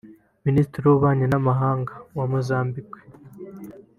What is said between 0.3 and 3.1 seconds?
Minisitiri w’Ububanyi n’Amahanga wa Mozambique